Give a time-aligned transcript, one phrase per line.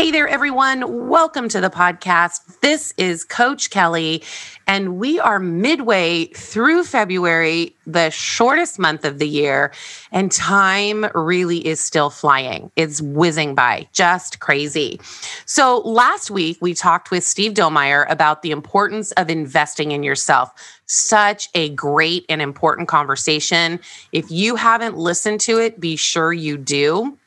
[0.00, 1.10] Hey there, everyone.
[1.10, 2.60] Welcome to the podcast.
[2.60, 4.22] This is Coach Kelly,
[4.66, 9.74] and we are midway through February, the shortest month of the year,
[10.10, 12.72] and time really is still flying.
[12.76, 14.98] It's whizzing by, just crazy.
[15.44, 20.50] So, last week we talked with Steve Domeyer about the importance of investing in yourself.
[20.86, 23.78] Such a great and important conversation.
[24.12, 27.18] If you haven't listened to it, be sure you do.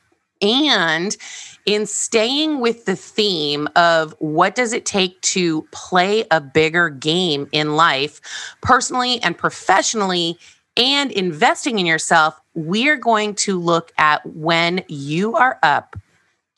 [0.42, 1.16] And
[1.66, 7.48] in staying with the theme of what does it take to play a bigger game
[7.52, 8.20] in life,
[8.62, 10.38] personally and professionally,
[10.76, 15.96] and investing in yourself, we are going to look at when you are up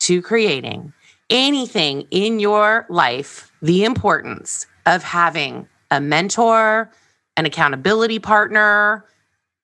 [0.00, 0.92] to creating
[1.30, 6.90] anything in your life, the importance of having a mentor,
[7.36, 9.04] an accountability partner,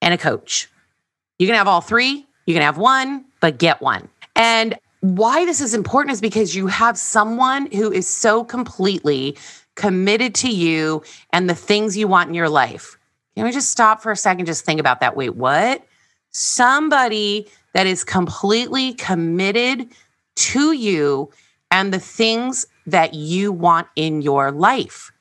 [0.01, 0.69] and a coach.
[1.39, 4.09] You can have all three, you can have one, but get one.
[4.35, 9.37] And why this is important is because you have someone who is so completely
[9.75, 12.97] committed to you and the things you want in your life.
[13.35, 14.45] Can we just stop for a second?
[14.45, 15.17] Just think about that.
[15.17, 15.83] Wait, what?
[16.29, 19.89] Somebody that is completely committed
[20.35, 21.29] to you
[21.69, 25.11] and the things that you want in your life.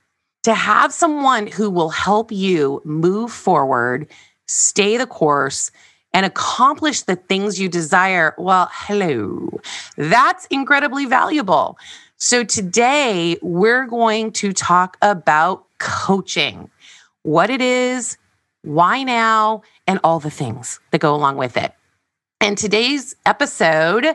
[0.45, 4.07] To have someone who will help you move forward,
[4.47, 5.73] stay the course,
[6.15, 9.61] and accomplish the things you desire, well, hello,
[9.97, 11.79] that's incredibly valuable.
[12.17, 16.71] So today we're going to talk about coaching,
[17.23, 18.17] what it is,
[18.63, 21.73] why now, and all the things that go along with it.
[22.41, 24.07] And today's episode,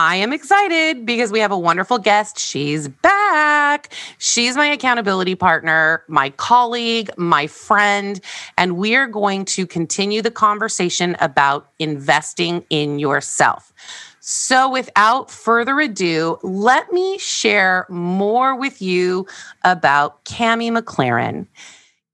[0.00, 2.38] I am excited because we have a wonderful guest.
[2.38, 3.92] She's back.
[4.18, 8.20] She's my accountability partner, my colleague, my friend,
[8.56, 13.72] and we are going to continue the conversation about investing in yourself.
[14.20, 19.26] So, without further ado, let me share more with you
[19.64, 21.48] about Cami McLaren.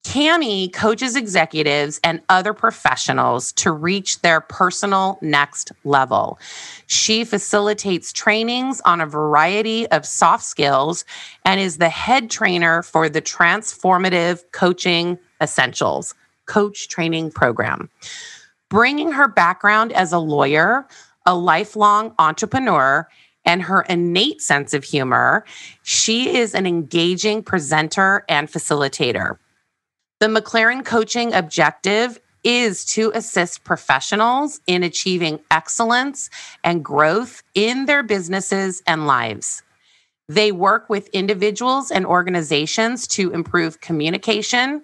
[0.05, 6.39] Cami coaches executives and other professionals to reach their personal next level.
[6.87, 11.05] She facilitates trainings on a variety of soft skills
[11.45, 16.15] and is the head trainer for the Transformative Coaching Essentials
[16.47, 17.89] coach training program.
[18.69, 20.87] Bringing her background as a lawyer,
[21.27, 23.09] a lifelong entrepreneur,
[23.45, 25.45] and her innate sense of humor,
[25.83, 29.39] she is an engaging presenter and facilitator.
[30.21, 36.31] The McLaren coaching objective is to assist professionals in achieving excellence
[36.63, 39.63] and growth in their businesses and lives.
[40.29, 44.83] They work with individuals and organizations to improve communication,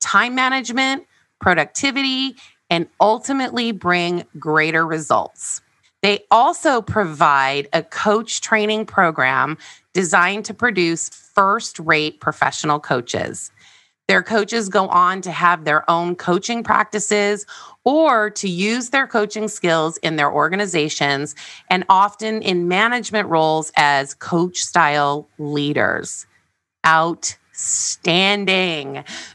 [0.00, 1.06] time management,
[1.40, 2.36] productivity,
[2.70, 5.60] and ultimately bring greater results.
[6.02, 9.58] They also provide a coach training program
[9.92, 13.50] designed to produce first rate professional coaches.
[14.08, 17.44] Their coaches go on to have their own coaching practices
[17.84, 21.34] or to use their coaching skills in their organizations
[21.68, 26.26] and often in management roles as coach style leaders.
[26.86, 27.36] Outstanding.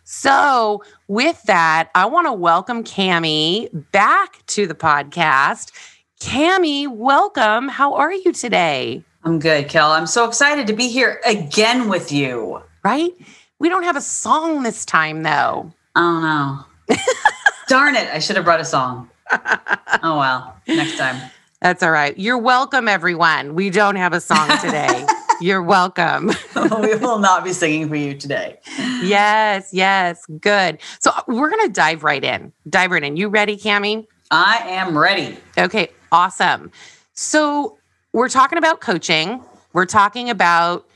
[0.05, 5.71] So, with that, I want to welcome Cami back to the podcast.
[6.19, 7.67] Cami, welcome.
[7.67, 9.03] How are you today?
[9.23, 9.91] I'm good, Kel.
[9.91, 12.63] I'm so excited to be here again with you.
[12.83, 13.11] Right?
[13.59, 15.71] We don't have a song this time, though.
[15.95, 16.95] Oh, no.
[17.67, 18.09] Darn it.
[18.13, 19.09] I should have brought a song.
[19.31, 20.55] Oh, well.
[20.67, 21.31] Next time.
[21.61, 22.17] That's all right.
[22.17, 23.55] You're welcome, everyone.
[23.55, 25.05] We don't have a song today.
[25.39, 26.27] You're welcome.
[26.55, 28.59] we will not be singing for you today.
[28.77, 30.25] Yes, yes.
[30.41, 30.79] Good.
[30.99, 32.51] So uh, we're going to dive right in.
[32.69, 33.15] Dive right in.
[33.15, 34.07] You ready, Cami?
[34.29, 35.37] I am ready.
[35.57, 36.71] Okay, awesome.
[37.13, 37.77] So
[38.11, 39.41] we're talking about coaching.
[39.73, 40.87] We're talking about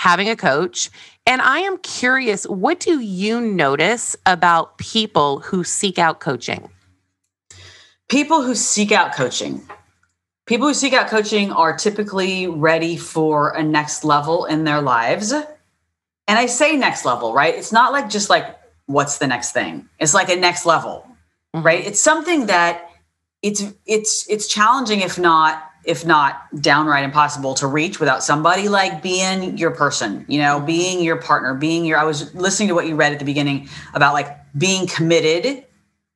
[0.00, 0.90] having a coach.
[1.26, 6.68] And I am curious, what do you notice about people who seek out coaching?
[8.10, 9.62] people who seek out coaching,
[10.44, 15.32] people who seek out coaching are typically ready for a next level in their lives.
[15.32, 15.48] And
[16.38, 17.54] I say next level, right?
[17.54, 19.88] It's not like just like, what's the next thing?
[19.98, 21.06] It's like a next level,
[21.54, 21.64] mm-hmm.
[21.64, 21.86] right?
[21.86, 22.90] It's something that
[23.42, 29.02] it's it's it's challenging if not if not downright impossible to reach without somebody like
[29.02, 32.86] being your person you know being your partner being your i was listening to what
[32.86, 35.64] you read at the beginning about like being committed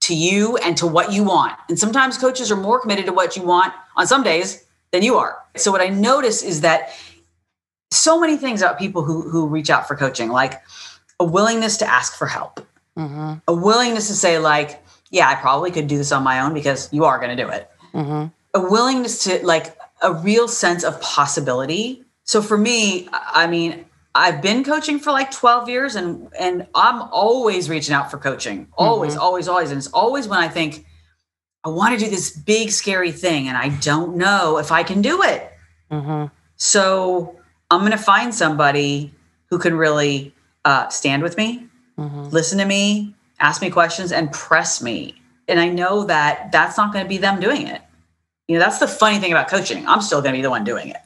[0.00, 3.36] to you and to what you want and sometimes coaches are more committed to what
[3.36, 6.94] you want on some days than you are so what i notice is that
[7.90, 10.60] so many things about people who who reach out for coaching like
[11.20, 12.60] a willingness to ask for help
[12.98, 13.34] mm-hmm.
[13.48, 14.84] a willingness to say like
[15.14, 17.48] yeah, I probably could do this on my own because you are going to do
[17.48, 17.70] it.
[17.94, 18.26] Mm-hmm.
[18.54, 22.04] A willingness to like a real sense of possibility.
[22.24, 23.84] So for me, I mean,
[24.14, 28.68] I've been coaching for like 12 years and and I'm always reaching out for coaching.
[28.78, 29.22] Always, mm-hmm.
[29.22, 29.70] always, always.
[29.70, 30.86] And it's always when I think
[31.64, 35.02] I want to do this big scary thing and I don't know if I can
[35.02, 35.50] do it.
[35.90, 36.26] Mm-hmm.
[36.56, 37.36] So
[37.70, 39.12] I'm going to find somebody
[39.46, 40.34] who can really
[40.64, 41.66] uh, stand with me,
[41.98, 42.28] mm-hmm.
[42.28, 45.20] listen to me, ask me questions and press me.
[45.48, 47.82] And I know that that's not going to be them doing it.
[48.48, 49.86] You know, that's the funny thing about coaching.
[49.86, 50.98] I'm still going to be the one doing it.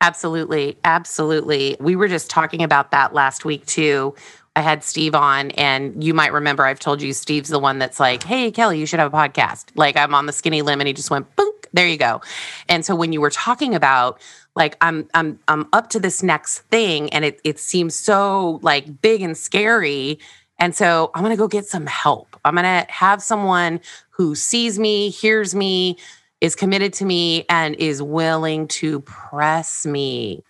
[0.00, 0.78] Absolutely.
[0.84, 1.76] Absolutely.
[1.80, 4.14] We were just talking about that last week too.
[4.54, 8.00] I had Steve on, and you might remember I've told you Steve's the one that's
[8.00, 9.66] like, Hey, Kelly, you should have a podcast.
[9.74, 12.22] Like, I'm on the skinny limb, and he just went, boom, there you go.
[12.68, 14.20] And so when you were talking about,
[14.54, 19.02] like I'm I'm I'm up to this next thing and it it seems so like
[19.02, 20.18] big and scary
[20.58, 22.34] and so I'm going to go get some help.
[22.44, 25.98] I'm going to have someone who sees me, hears me,
[26.40, 30.44] is committed to me, and is willing to press me.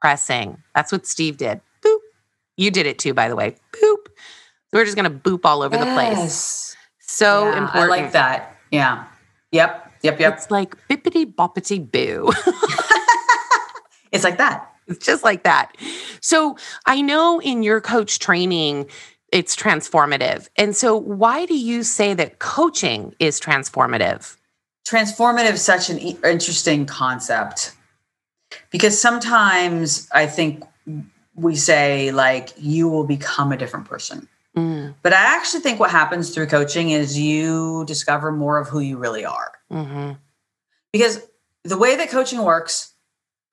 [0.00, 0.58] Pressing.
[0.74, 1.60] That's what Steve did.
[1.82, 1.98] Boop.
[2.56, 3.56] You did it too, by the way.
[3.72, 4.06] Boop.
[4.06, 5.84] So we're just going to boop all over yes.
[5.84, 6.76] the place.
[7.00, 7.92] So yeah, important.
[7.92, 8.56] I like that.
[8.70, 9.06] Yeah.
[9.52, 9.92] Yep.
[10.02, 10.20] Yep.
[10.20, 10.34] Yep.
[10.34, 12.32] It's like bippity boppity boo.
[14.12, 14.70] it's like that.
[14.88, 15.76] It's just like that.
[16.20, 16.56] So
[16.86, 18.86] I know in your coach training,
[19.32, 20.48] it's transformative.
[20.56, 24.36] And so, why do you say that coaching is transformative?
[24.86, 27.74] Transformative is such an e- interesting concept
[28.70, 30.62] because sometimes I think
[31.34, 34.28] we say, like, you will become a different person.
[34.56, 34.94] Mm.
[35.02, 38.98] But I actually think what happens through coaching is you discover more of who you
[38.98, 39.52] really are.
[39.72, 40.12] Mm-hmm.
[40.92, 41.26] Because
[41.64, 42.92] the way that coaching works,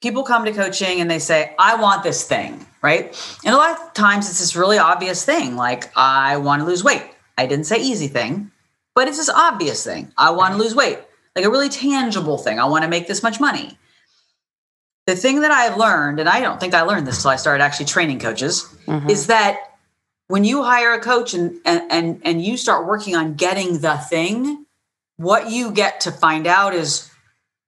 [0.01, 3.05] people come to coaching and they say, I want this thing, right?
[3.43, 6.83] And a lot of times it's this really obvious thing, like, I want to lose
[6.83, 7.03] weight.
[7.37, 8.51] I didn't say easy thing,
[8.93, 10.11] but it's this obvious thing.
[10.17, 10.99] I want to lose weight,
[11.35, 12.59] like a really tangible thing.
[12.59, 13.77] I want to make this much money.
[15.07, 17.63] The thing that I've learned, and I don't think I learned this till I started
[17.63, 19.09] actually training coaches, mm-hmm.
[19.09, 19.57] is that
[20.27, 23.97] when you hire a coach and, and and and you start working on getting the
[23.97, 24.65] thing,
[25.17, 27.09] what you get to find out is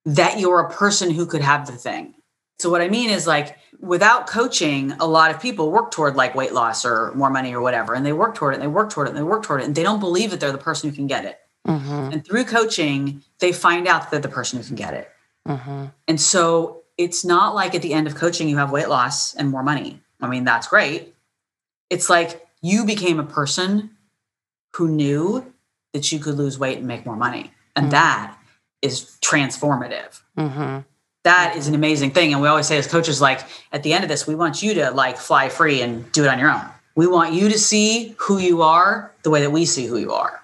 [0.06, 2.14] that you're a person who could have the thing.
[2.60, 6.36] So what I mean is like without coaching, a lot of people work toward like
[6.36, 8.92] weight loss or more money or whatever, and they work toward it and they work
[8.92, 10.90] toward it and they work toward it, and they don't believe that they're the person
[10.90, 11.40] who can get it.
[11.68, 12.14] Mm-hmm.
[12.14, 15.10] And through coaching, they find out that the person who can get it.
[15.48, 15.86] Mm-hmm.
[16.08, 19.50] And so it's not like at the end of coaching you have weight loss and
[19.50, 20.02] more money.
[20.22, 21.14] I mean, that's great.
[21.90, 23.92] It's like you became a person
[24.76, 25.54] who knew
[25.94, 27.52] that you could lose weight and make more money.
[27.76, 27.92] And mm-hmm.
[27.92, 28.38] that
[28.82, 30.22] is transformative.
[30.38, 30.80] Mm-hmm
[31.24, 32.34] that is an amazing thing.
[32.34, 33.42] And we always say as coaches, like
[33.72, 36.28] at the end of this, we want you to like fly free and do it
[36.28, 36.66] on your own.
[36.96, 40.14] We want you to see who you are the way that we see who you
[40.14, 40.42] are.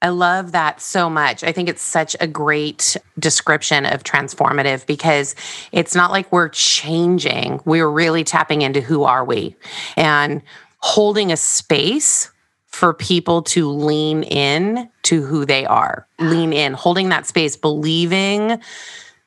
[0.00, 1.42] I love that so much.
[1.42, 5.34] I think it's such a great description of transformative because
[5.72, 7.60] it's not like we're changing.
[7.64, 9.56] We're really tapping into who are we
[9.96, 10.42] and
[10.78, 12.30] holding a space
[12.66, 18.60] for people to lean in to who they are, lean in, holding that space, believing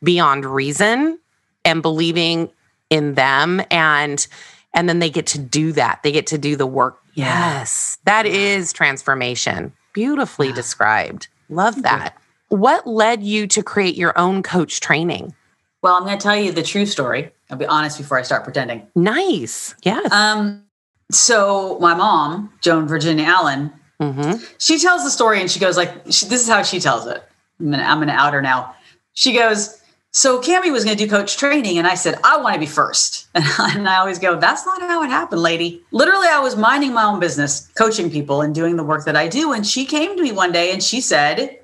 [0.01, 1.19] beyond reason
[1.65, 2.49] and believing
[2.89, 4.27] in them and
[4.73, 6.01] and then they get to do that.
[6.01, 6.99] They get to do the work.
[7.13, 7.97] Yes.
[8.05, 9.73] That is transformation.
[9.93, 11.27] Beautifully described.
[11.49, 12.17] Love that.
[12.49, 15.33] What led you to create your own coach training?
[15.81, 17.31] Well, I'm going to tell you the true story.
[17.49, 18.87] I'll be honest before I start pretending.
[18.95, 19.75] Nice.
[19.83, 20.11] Yes.
[20.11, 20.63] Um
[21.11, 23.71] so my mom, Joan Virginia Allen,
[24.01, 24.43] mm-hmm.
[24.57, 27.21] she tells the story and she goes like, she, "This is how she tells it."
[27.59, 28.75] I'm gonna out her now.
[29.13, 29.80] She goes,
[30.11, 33.27] "So Cami was gonna do coach training, and I said I want to be first.
[33.33, 35.83] And, and I always go, "That's not how it happened, lady.
[35.91, 39.27] Literally, I was minding my own business, coaching people, and doing the work that I
[39.27, 39.53] do.
[39.53, 41.57] And she came to me one day and she said."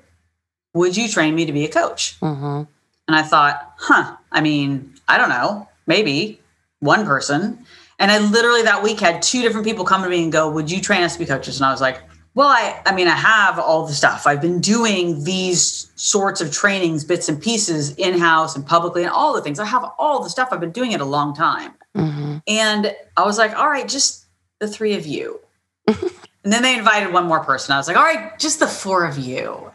[0.74, 2.20] Would you train me to be a coach?
[2.20, 2.62] Mm-hmm.
[3.08, 6.40] And I thought, huh, I mean, I don't know, maybe
[6.80, 7.64] one person.
[7.98, 10.70] And I literally that week had two different people come to me and go, Would
[10.70, 11.58] you train us to be coaches?
[11.58, 12.02] And I was like,
[12.34, 14.26] Well, I, I mean, I have all the stuff.
[14.26, 19.10] I've been doing these sorts of trainings, bits and pieces in house and publicly, and
[19.10, 19.58] all the things.
[19.58, 20.50] I have all the stuff.
[20.52, 21.72] I've been doing it a long time.
[21.96, 22.36] Mm-hmm.
[22.46, 24.26] And I was like, all right, just
[24.60, 25.40] the three of you.
[25.86, 27.72] and then they invited one more person.
[27.72, 29.72] I was like, all right, just the four of you.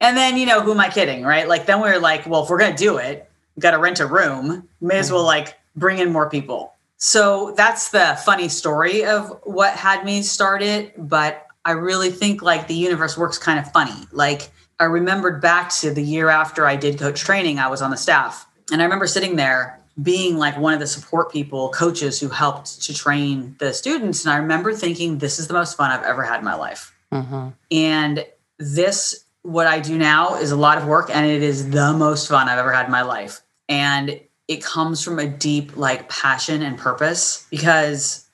[0.00, 1.48] And then, you know, who am I kidding, right?
[1.48, 3.78] Like, then we were like, well, if we're going to do it, we got to
[3.78, 4.68] rent a room.
[4.80, 6.74] May as well like bring in more people.
[6.96, 10.94] So that's the funny story of what had me start it.
[11.08, 14.06] But I really think like the universe works kind of funny.
[14.10, 14.50] Like
[14.80, 17.96] I remembered back to the year after I did coach training, I was on the
[17.96, 18.46] staff.
[18.72, 22.82] And I remember sitting there being like one of the support people, coaches who helped
[22.82, 24.24] to train the students.
[24.24, 26.94] And I remember thinking, this is the most fun I've ever had in my life.
[27.12, 27.48] Mm-hmm.
[27.70, 28.24] And
[28.58, 32.28] this, what I do now, is a lot of work and it is the most
[32.28, 33.42] fun I've ever had in my life.
[33.68, 38.28] And it comes from a deep like passion and purpose because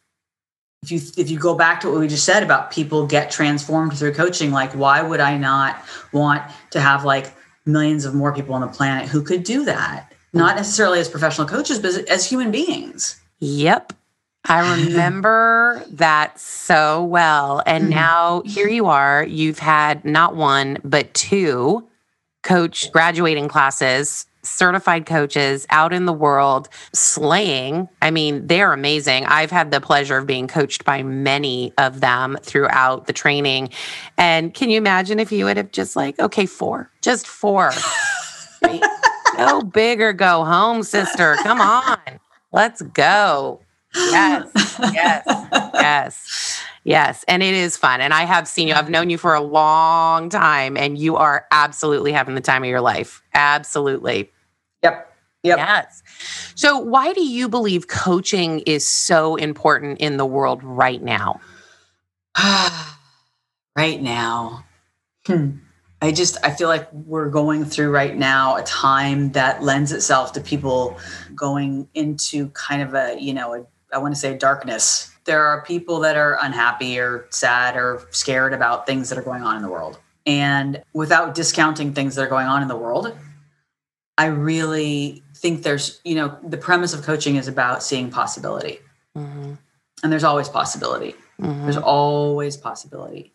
[0.90, 3.96] if you if you go back to what we just said about people get transformed
[3.96, 7.34] through coaching like why would i not want to have like
[7.66, 11.46] millions of more people on the planet who could do that not necessarily as professional
[11.46, 13.92] coaches but as human beings yep
[14.44, 17.62] I remember that so well.
[17.66, 17.94] And mm-hmm.
[17.94, 19.24] now here you are.
[19.24, 21.86] You've had not one, but two
[22.42, 27.88] coach graduating classes certified coaches out in the world slaying.
[28.02, 29.26] I mean, they're amazing.
[29.26, 33.70] I've had the pleasure of being coached by many of them throughout the training.
[34.16, 37.72] And can you imagine if you would have just like, okay, four, just four.
[39.36, 41.36] go big or go home, sister.
[41.42, 41.98] Come on.
[42.52, 43.60] Let's go.
[43.94, 44.50] Yes,
[44.92, 45.24] yes,
[45.74, 46.64] yes.
[46.84, 48.00] Yes, and it is fun.
[48.00, 51.46] And I have seen you, I've known you for a long time, and you are
[51.50, 53.22] absolutely having the time of your life.
[53.34, 54.30] Absolutely.
[55.44, 55.58] Yep.
[55.58, 56.02] Yes.
[56.54, 61.40] So, why do you believe coaching is so important in the world right now?
[63.76, 64.64] right now.
[65.26, 65.58] Hmm.
[66.00, 70.32] I just I feel like we're going through right now a time that lends itself
[70.32, 70.96] to people
[71.34, 75.62] going into kind of a, you know, a, I want to say darkness there are
[75.62, 79.62] people that are unhappy or sad or scared about things that are going on in
[79.62, 79.98] the world.
[80.26, 83.14] And without discounting things that are going on in the world,
[84.16, 88.80] I really think there's, you know, the premise of coaching is about seeing possibility.
[89.16, 89.54] Mm-hmm.
[90.02, 91.14] And there's always possibility.
[91.40, 91.62] Mm-hmm.
[91.62, 93.32] There's always possibility.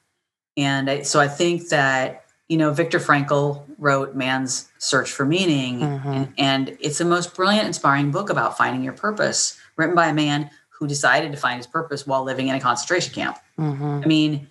[0.56, 5.80] And I, so I think that, you know, Viktor Frankl wrote Man's Search for Meaning,
[5.80, 6.08] mm-hmm.
[6.08, 10.14] and, and it's the most brilliant, inspiring book about finding your purpose, written by a
[10.14, 13.38] man who decided to find his purpose while living in a concentration camp.
[13.58, 14.02] Mm-hmm.
[14.04, 14.48] I mean,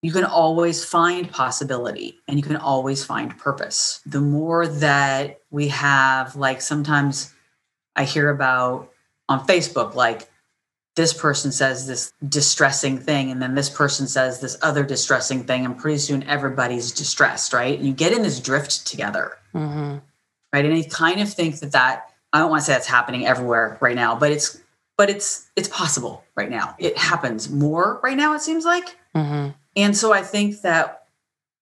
[0.00, 4.00] you can always find possibility and you can always find purpose.
[4.04, 7.32] The more that we have, like sometimes
[7.94, 8.90] I hear about
[9.28, 10.28] on Facebook, like
[10.96, 15.64] this person says this distressing thing, and then this person says this other distressing thing,
[15.64, 17.78] and pretty soon everybody's distressed, right?
[17.78, 19.98] And you get in this drift together, mm-hmm.
[20.52, 20.64] right?
[20.64, 23.78] And I kind of think that that I don't want to say that's happening everywhere
[23.80, 24.60] right now, but it's
[24.96, 26.74] but it's it's possible right now.
[26.78, 28.34] It happens more right now.
[28.34, 29.50] It seems like, mm-hmm.
[29.76, 31.01] and so I think that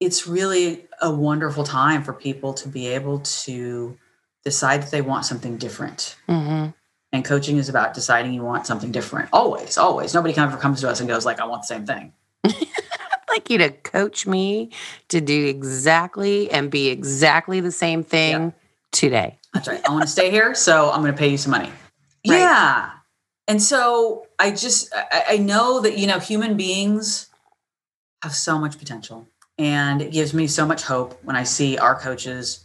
[0.00, 3.96] it's really a wonderful time for people to be able to
[4.44, 6.16] decide that they want something different.
[6.28, 6.70] Mm-hmm.
[7.12, 9.28] And coaching is about deciding you want something different.
[9.32, 10.14] Always, always.
[10.14, 12.12] Nobody ever comes to us and goes like, "I want the same thing."
[12.44, 12.56] I'd
[13.28, 14.70] like you to coach me
[15.08, 18.50] to do exactly and be exactly the same thing yeah.
[18.92, 19.38] today.
[19.52, 19.80] That's right.
[19.86, 21.70] I want to stay here, so I'm going to pay you some money.
[22.26, 22.38] Right.
[22.38, 22.90] Yeah
[23.50, 27.28] and so i just I, I know that you know human beings
[28.22, 29.26] have so much potential
[29.60, 32.64] and it gives me so much hope when i see our coaches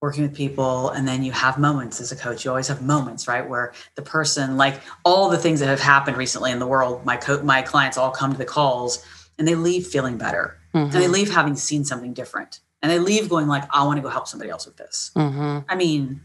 [0.00, 3.26] working with people and then you have moments as a coach you always have moments
[3.26, 7.04] right where the person like all the things that have happened recently in the world
[7.04, 9.04] my co- my clients all come to the calls
[9.38, 10.84] and they leave feeling better mm-hmm.
[10.84, 11.12] and they mm-hmm.
[11.12, 14.28] leave having seen something different and they leave going like i want to go help
[14.28, 15.58] somebody else with this mm-hmm.
[15.68, 16.20] i mean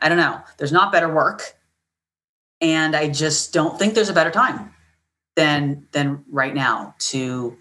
[0.00, 1.56] i don't know there's not better work
[2.62, 4.72] and I just don't think there's a better time
[5.34, 7.58] than than right now to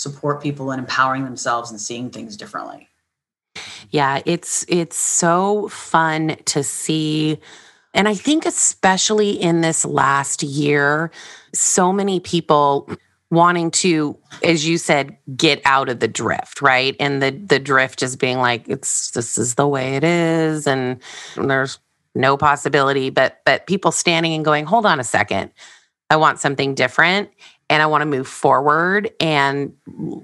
[0.00, 2.88] support people in empowering themselves and seeing things differently.
[3.90, 7.38] Yeah, it's it's so fun to see.
[7.92, 11.10] And I think especially in this last year
[11.52, 12.88] so many people
[13.30, 16.96] wanting to as you said get out of the drift right?
[16.98, 20.98] And the the drift just being like it's this is the way it is and
[21.36, 21.78] there's
[22.14, 23.10] no possibility.
[23.10, 25.50] But but people standing and going hold on a second.
[26.08, 27.30] I want something different
[27.70, 29.72] and i want to move forward and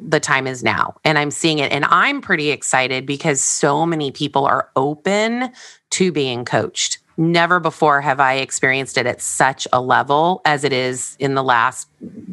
[0.03, 4.11] the time is now and i'm seeing it and i'm pretty excited because so many
[4.11, 5.50] people are open
[5.88, 10.73] to being coached never before have i experienced it at such a level as it
[10.73, 11.88] is in the last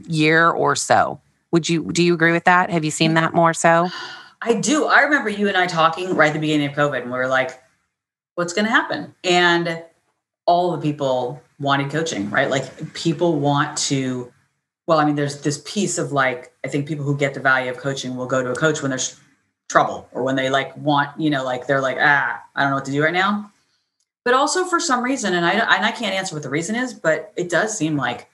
[0.08, 1.22] year or so
[1.54, 2.72] Would you do you agree with that?
[2.72, 3.90] Have you seen that more so?
[4.42, 4.86] I do.
[4.88, 7.28] I remember you and I talking right at the beginning of COVID, and we were
[7.28, 7.62] like,
[8.34, 9.14] what's going to happen?
[9.24, 9.84] And
[10.48, 12.50] all the people wanted coaching, right?
[12.50, 14.33] Like people want to,
[14.88, 17.72] well, I mean, there's this piece of like, I think people who get the value
[17.72, 19.20] of coaching will go to a coach when there's
[19.70, 22.76] trouble or when they like want, you know, like they're like, ah, I don't know
[22.76, 23.50] what to do right now.
[24.26, 26.94] But also for some reason, and I, and I can't answer what the reason is,
[26.94, 28.30] but it does seem like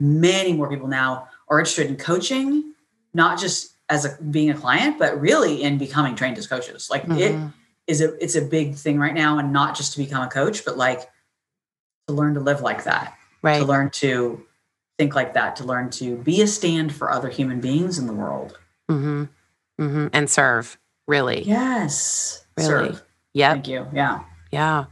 [0.00, 2.74] many more people now are interested in coaching,
[3.14, 6.88] not just as a being a client, but really in becoming trained as coaches.
[6.90, 7.18] Like mm-hmm.
[7.18, 7.52] it
[7.86, 10.64] is a it's a big thing right now, and not just to become a coach,
[10.64, 11.02] but like
[12.08, 13.16] to learn to live like that.
[13.42, 13.58] Right.
[13.58, 14.44] To learn to
[14.98, 18.12] think like that, to learn to be a stand for other human beings in the
[18.12, 18.58] world.
[18.90, 19.24] Mm-hmm.
[19.80, 20.06] Mm-hmm.
[20.12, 21.42] And serve, really.
[21.42, 22.46] Yes.
[22.56, 22.96] Really.
[23.34, 23.52] Yeah.
[23.52, 23.86] Thank you.
[23.92, 24.20] Yeah.
[24.50, 24.86] Yeah.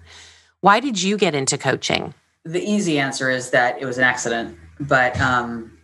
[0.60, 2.14] Why did you get into coaching?
[2.44, 5.78] The easy answer is that it was an accident, but um,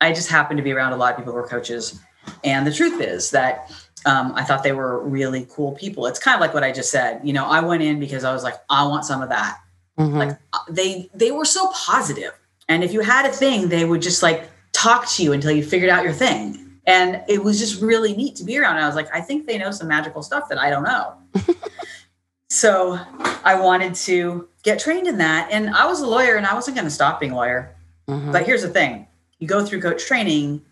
[0.00, 2.00] I just happened to be around a lot of people who were coaches
[2.44, 3.70] and the truth is that
[4.04, 6.06] um, I thought they were really cool people.
[6.06, 7.20] It's kind of like what I just said.
[7.24, 9.58] You know, I went in because I was like, I want some of that.
[9.98, 10.16] Mm-hmm.
[10.16, 12.32] Like uh, they they were so positive,
[12.68, 15.64] and if you had a thing, they would just like talk to you until you
[15.64, 16.58] figured out your thing.
[16.86, 18.76] And it was just really neat to be around.
[18.76, 21.14] I was like, I think they know some magical stuff that I don't know.
[22.48, 22.98] so
[23.44, 25.48] I wanted to get trained in that.
[25.52, 27.74] And I was a lawyer, and I wasn't going to stop being a lawyer.
[28.08, 28.32] Mm-hmm.
[28.32, 29.06] But here's the thing:
[29.38, 30.62] you go through coach training,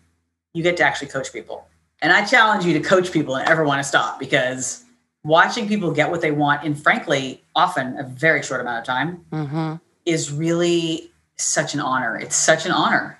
[0.53, 1.65] you get to actually coach people.
[2.01, 4.83] And I challenge you to coach people and ever want to stop because
[5.23, 9.23] watching people get what they want in frankly often a very short amount of time
[9.31, 9.75] mm-hmm.
[10.05, 11.10] is really
[11.41, 12.17] such an honor.
[12.17, 13.17] It's such an honor.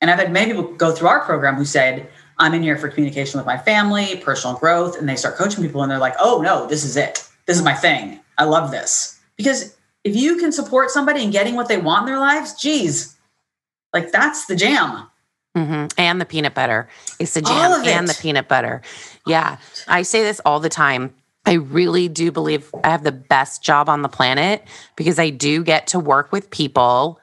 [0.00, 2.88] And I've had many people go through our program who said, I'm in here for
[2.88, 6.40] communication with my family, personal growth, and they start coaching people and they're like, oh
[6.40, 7.28] no, this is it.
[7.46, 8.20] This is my thing.
[8.36, 9.18] I love this.
[9.36, 13.16] Because if you can support somebody in getting what they want in their lives, geez,
[13.92, 15.08] like that's the jam.
[15.56, 15.86] Mm-hmm.
[15.98, 16.88] And the peanut butter.
[17.18, 18.82] It's the jam and the peanut butter.
[19.26, 19.56] Yeah.
[19.88, 21.14] I say this all the time.
[21.46, 24.62] I really do believe I have the best job on the planet
[24.94, 27.18] because I do get to work with people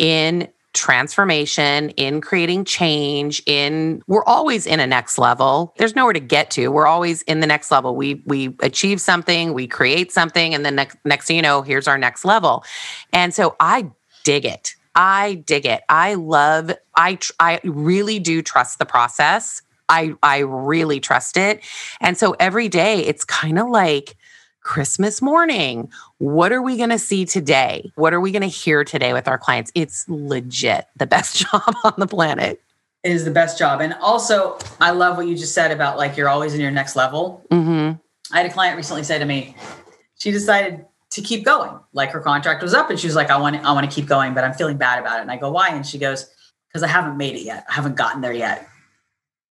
[0.00, 5.74] in transformation, in creating change, in we're always in a next level.
[5.76, 6.68] There's nowhere to get to.
[6.68, 7.94] We're always in the next level.
[7.94, 11.86] We we achieve something, we create something and then next next thing you know, here's
[11.86, 12.64] our next level.
[13.12, 13.90] And so I
[14.24, 14.74] dig it.
[14.94, 15.82] I dig it.
[15.88, 19.60] I love I tr- I really do trust the process.
[19.90, 21.62] I I really trust it.
[22.00, 24.16] And so every day it's kind of like
[24.70, 25.90] Christmas morning.
[26.18, 27.90] What are we going to see today?
[27.96, 29.72] What are we going to hear today with our clients?
[29.74, 32.62] It's legit the best job on the planet.
[33.02, 33.80] It is the best job.
[33.80, 36.94] And also, I love what you just said about like you're always in your next
[36.94, 37.44] level.
[37.50, 37.98] Mm-hmm.
[38.32, 39.56] I had a client recently say to me,
[40.20, 41.76] she decided to keep going.
[41.92, 44.06] Like her contract was up and she was like, I want I want to keep
[44.06, 45.22] going, but I'm feeling bad about it.
[45.22, 45.70] And I go, why?
[45.70, 46.30] And she goes,
[46.68, 47.66] because I haven't made it yet.
[47.68, 48.68] I haven't gotten there yet.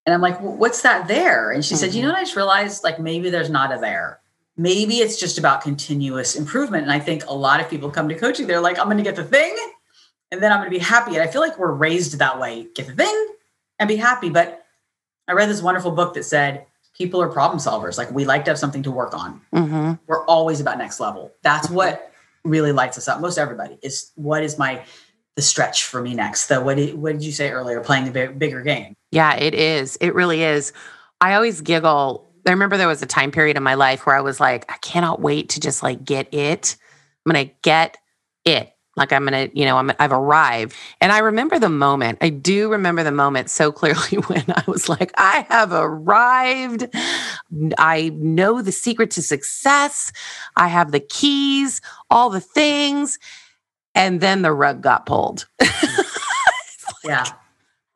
[0.05, 1.51] And I'm like, well, what's that there?
[1.51, 1.81] And she mm-hmm.
[1.81, 2.19] said, you know what?
[2.19, 4.18] I just realized like maybe there's not a there.
[4.59, 6.83] Maybe it's just about continuous improvement.
[6.83, 9.03] And I think a lot of people come to coaching, they're like, I'm going to
[9.03, 9.55] get the thing
[10.31, 11.15] and then I'm going to be happy.
[11.15, 13.27] And I feel like we're raised that way get the thing
[13.79, 14.29] and be happy.
[14.29, 14.65] But
[15.29, 16.65] I read this wonderful book that said,
[16.97, 17.97] people are problem solvers.
[17.97, 19.39] Like we like to have something to work on.
[19.55, 19.93] Mm-hmm.
[20.07, 21.31] We're always about next level.
[21.41, 22.11] That's what
[22.43, 23.21] really lights us up.
[23.21, 24.83] Most everybody is what is my
[25.37, 26.47] the stretch for me next.
[26.47, 27.79] The what did, what did you say earlier?
[27.79, 28.93] Playing the bigger game.
[29.11, 29.97] Yeah, it is.
[30.01, 30.73] It really is.
[31.21, 32.28] I always giggle.
[32.45, 34.77] I remember there was a time period in my life where I was like, I
[34.77, 36.75] cannot wait to just like get it.
[37.25, 37.97] I'm gonna get
[38.45, 38.73] it.
[38.95, 40.75] Like I'm gonna, you know, I'm, I've arrived.
[40.99, 42.17] And I remember the moment.
[42.21, 46.87] I do remember the moment so clearly when I was like, I have arrived.
[47.77, 50.11] I know the secret to success.
[50.55, 53.19] I have the keys, all the things.
[53.95, 55.47] And then the rug got pulled.
[57.03, 57.25] yeah.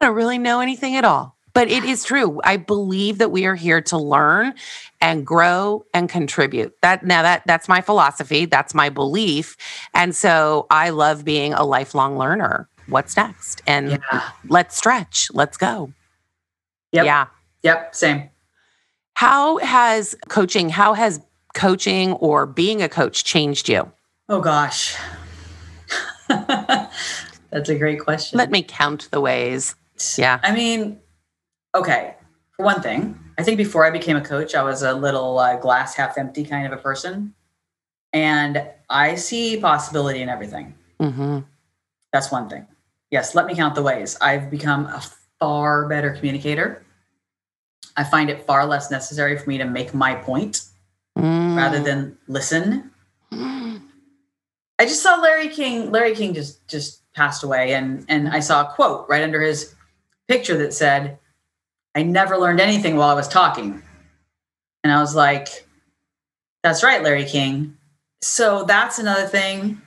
[0.01, 1.32] I don't really know anything at all.
[1.53, 2.41] But it is true.
[2.43, 4.55] I believe that we are here to learn
[4.99, 6.73] and grow and contribute.
[6.81, 9.55] That now that that's my philosophy, that's my belief.
[9.93, 12.67] And so I love being a lifelong learner.
[12.87, 13.61] What's next?
[13.67, 14.29] And yeah.
[14.49, 15.29] let's stretch.
[15.31, 15.93] Let's go.
[16.91, 17.05] Yep.
[17.05, 17.27] Yeah.
[17.63, 18.29] Yep, same.
[19.13, 21.21] How has coaching, how has
[21.53, 23.91] coaching or being a coach changed you?
[24.27, 24.95] Oh gosh.
[26.27, 28.37] That's a great question.
[28.37, 29.75] Let me count the ways.
[30.17, 30.39] Yeah.
[30.43, 30.99] I mean,
[31.75, 32.15] okay,
[32.51, 35.57] for one thing, I think before I became a coach, I was a little uh,
[35.57, 37.33] glass half empty kind of a person.
[38.11, 40.75] And I see possibility in everything.
[40.99, 41.39] Mm-hmm.
[42.11, 42.67] That's one thing.
[43.09, 44.17] Yes, let me count the ways.
[44.21, 45.03] I've become a
[45.39, 46.85] far better communicator.
[47.97, 50.61] I find it far less necessary for me to make my point
[51.17, 51.55] mm.
[51.55, 52.91] rather than listen.
[53.31, 53.81] Mm.
[54.79, 55.91] I just saw Larry King.
[55.91, 59.75] Larry King just just passed away, and and I saw a quote right under his
[60.27, 61.19] picture that said,
[61.95, 63.81] I never learned anything while I was talking.
[64.83, 65.67] And I was like,
[66.63, 67.77] that's right, Larry King.
[68.21, 69.81] So that's another thing.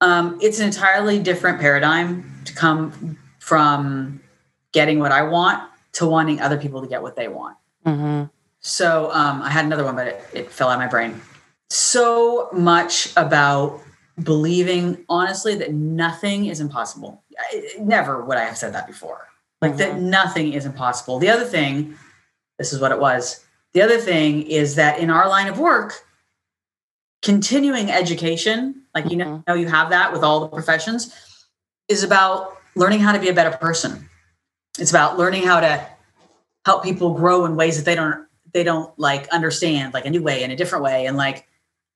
[0.00, 4.20] Um, it's an entirely different paradigm to come from
[4.72, 7.56] getting what I want to wanting other people to get what they want.
[7.84, 8.24] Mm-hmm.
[8.60, 11.20] So um, I had another one, but it, it fell out of my brain.
[11.70, 13.80] So much about
[14.22, 17.22] believing, honestly, that nothing is impossible.
[17.38, 19.28] I, never would I have said that before.
[19.66, 19.96] Like mm-hmm.
[19.96, 21.18] that nothing is impossible.
[21.18, 21.96] The other thing,
[22.58, 23.44] this is what it was.
[23.74, 25.94] The other thing is that in our line of work,
[27.22, 29.58] continuing education, like you know, mm-hmm.
[29.58, 31.12] you have that with all the professions,
[31.88, 34.08] is about learning how to be a better person.
[34.78, 35.84] It's about learning how to
[36.64, 40.22] help people grow in ways that they don't they don't like understand, like a new
[40.22, 41.06] way in a different way.
[41.06, 41.48] And like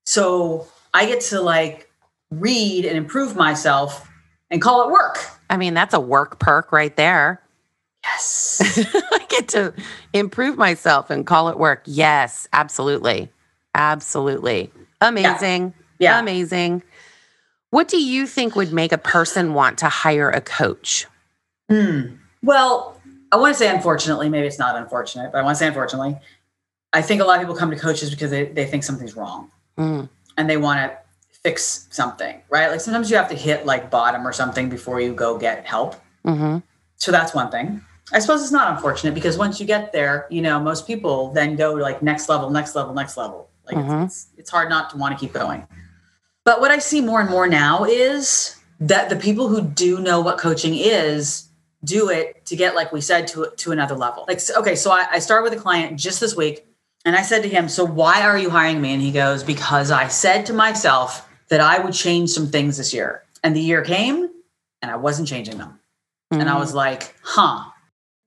[0.05, 1.89] so I get to like
[2.31, 4.11] read and improve myself
[4.51, 5.19] and call it work.
[5.49, 7.41] I mean, that's a work perk right there.
[8.05, 8.63] Yes.
[9.13, 9.75] I get to
[10.13, 11.83] improve myself and call it work.
[11.87, 13.29] Yes, absolutely.
[13.75, 14.71] Absolutely.
[15.01, 15.75] Amazing.
[15.99, 16.13] Yeah.
[16.13, 16.21] yeah.
[16.21, 16.83] Amazing.
[17.71, 21.07] What do you think would make a person want to hire a coach?
[21.69, 22.17] Hmm.
[22.43, 23.01] Well,
[23.33, 26.17] I want to say unfortunately, maybe it's not unfortunate, but I want to say unfortunately,
[26.93, 29.51] I think a lot of people come to coaches because they, they think something's wrong
[29.79, 30.09] mm.
[30.37, 30.99] and they want to
[31.43, 32.69] fix something, right?
[32.69, 35.95] Like sometimes you have to hit like bottom or something before you go get help.
[36.27, 36.59] Mm-hmm.
[36.97, 37.83] So that's one thing.
[38.13, 41.57] I suppose it's not unfortunate because once you get there, you know, most people then
[41.57, 43.49] go like next level, next level, next level.
[43.67, 44.05] Like mm-hmm.
[44.05, 45.67] it's, it's, it's hard not to want to keep going.
[46.45, 50.21] But what I see more and more now is that the people who do know
[50.21, 51.49] what coaching is
[51.85, 54.25] do it to get, like we said, to to another level.
[54.27, 56.67] Like, okay, so I, I started with a client just this week,
[57.05, 59.91] and I said to him, "So why are you hiring me?" And he goes, "Because
[59.91, 63.83] I said to myself that I would change some things this year, and the year
[63.83, 64.29] came,
[64.83, 65.79] and I wasn't changing them."
[66.33, 66.41] Mm-hmm.
[66.41, 67.65] And I was like, "Huh."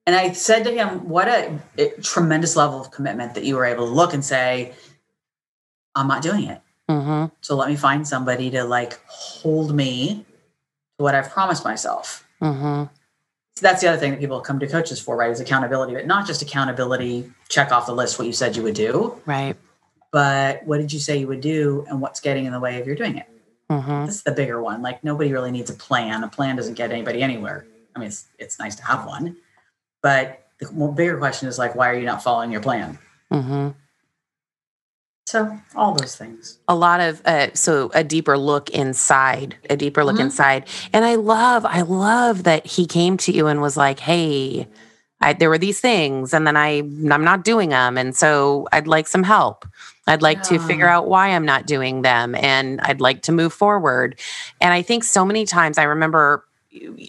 [0.06, 3.66] And I said to him, "What a, a tremendous level of commitment that you were
[3.66, 4.74] able to look and say."
[5.96, 6.62] I'm not doing it.
[6.90, 7.34] Mm-hmm.
[7.42, 10.26] So let me find somebody to like hold me
[10.98, 12.28] to what I've promised myself.
[12.42, 12.86] Mm-hmm.
[13.56, 15.30] So that's the other thing that people come to coaches for, right?
[15.30, 18.74] Is accountability, but not just accountability, check off the list what you said you would
[18.74, 19.22] do.
[19.26, 19.56] Right.
[20.12, 22.88] But what did you say you would do and what's getting in the way of
[22.88, 23.28] your doing it?
[23.70, 24.06] Mm-hmm.
[24.06, 24.82] This is the bigger one.
[24.82, 26.24] Like nobody really needs a plan.
[26.24, 27.66] A plan doesn't get anybody anywhere.
[27.96, 29.38] I mean, it's, it's nice to have one.
[30.04, 33.00] But the more bigger question is like, why are you not following your plan?
[33.32, 33.70] Mm-hmm.
[35.26, 36.60] So all those things.
[36.68, 40.26] A lot of uh, so a deeper look inside, a deeper look mm-hmm.
[40.26, 44.68] inside, and I love, I love that he came to you and was like, "Hey,
[45.22, 48.86] I, there were these things, and then I I'm not doing them, and so I'd
[48.86, 49.66] like some help.
[50.06, 50.58] I'd like yeah.
[50.58, 54.20] to figure out why I'm not doing them, and I'd like to move forward."
[54.60, 56.46] And I think so many times I remember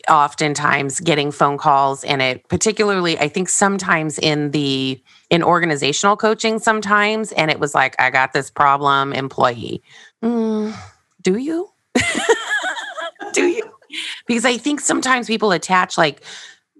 [0.09, 5.01] oftentimes getting phone calls and it particularly i think sometimes in the
[5.31, 9.83] in organizational coaching sometimes and it was like i got this problem employee.
[10.23, 10.75] Mm,
[11.23, 11.71] do you?
[13.33, 13.71] Do you?
[14.27, 16.23] Because i think sometimes people attach like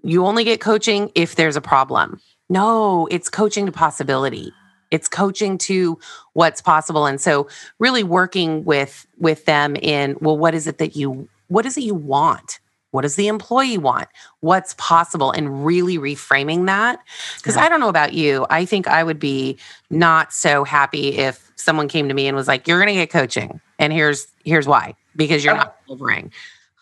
[0.03, 2.21] you only get coaching if there's a problem.
[2.49, 4.53] No it's coaching to possibility.
[4.91, 5.97] It's coaching to
[6.33, 7.47] what's possible and so
[7.79, 11.83] really working with with them in well what is it that you what is it
[11.83, 12.59] you want
[12.95, 14.07] what does the employee want?
[14.39, 15.31] What's possible?
[15.31, 16.99] And really reframing that.
[17.37, 17.63] Because yeah.
[17.63, 18.47] I don't know about you.
[18.49, 19.57] I think I would be
[19.89, 23.09] not so happy if someone came to me and was like, you're going to get
[23.09, 23.59] coaching.
[23.79, 24.95] And here's here's why.
[25.13, 26.31] Because you're not delivering.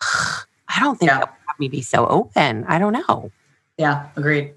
[0.68, 1.18] I don't think yeah.
[1.18, 2.64] that would have me be so open.
[2.68, 3.32] I don't know.
[3.76, 4.54] Yeah, agreed.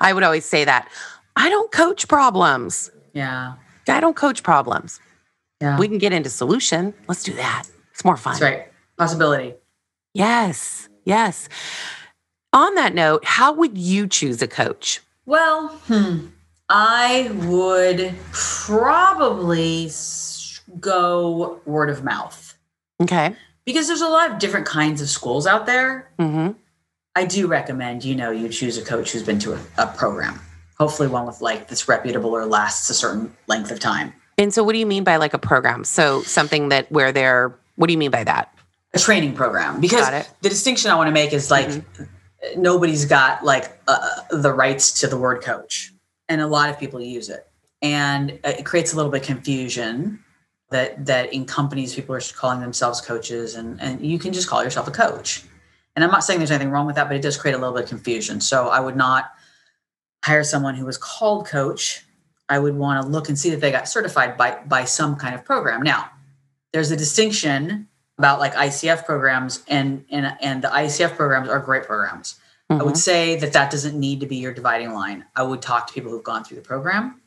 [0.00, 0.88] I would always say that.
[1.36, 2.90] I don't coach problems.
[3.12, 3.54] Yeah.
[3.86, 4.98] I don't coach problems.
[5.60, 5.78] Yeah.
[5.78, 6.94] We can get into solution.
[7.06, 7.64] Let's do that.
[7.92, 8.32] It's more fun.
[8.32, 8.72] That's right.
[8.96, 9.54] Possibility.
[10.16, 11.48] Yes, yes.
[12.52, 15.00] On that note, how would you choose a coach?
[15.26, 16.28] Well, hmm,
[16.68, 19.90] I would probably
[20.80, 22.56] go word of mouth.
[23.02, 23.36] Okay.
[23.64, 26.10] Because there's a lot of different kinds of schools out there.
[26.18, 26.52] Mm-hmm.
[27.14, 30.40] I do recommend, you know, you choose a coach who's been to a, a program,
[30.78, 34.12] hopefully one with like that's reputable or lasts a certain length of time.
[34.38, 35.84] And so, what do you mean by like a program?
[35.84, 38.55] So, something that where they're, what do you mean by that?
[38.96, 42.60] A training program because the distinction I want to make is like mm-hmm.
[42.60, 45.92] nobody's got like uh, the rights to the word coach,
[46.28, 47.46] and a lot of people use it,
[47.82, 50.22] and it creates a little bit of confusion
[50.70, 54.62] that that in companies people are calling themselves coaches, and and you can just call
[54.62, 55.44] yourself a coach.
[55.94, 57.74] And I'm not saying there's anything wrong with that, but it does create a little
[57.74, 58.40] bit of confusion.
[58.40, 59.30] So I would not
[60.22, 62.04] hire someone who was called coach.
[62.48, 65.34] I would want to look and see that they got certified by by some kind
[65.34, 65.82] of program.
[65.82, 66.10] Now,
[66.72, 71.84] there's a distinction about like ICF programs and and and the ICF programs are great
[71.84, 72.36] programs.
[72.68, 75.24] I would say that that doesn't need to be your dividing line.
[75.36, 77.20] I would talk to people who've gone through the program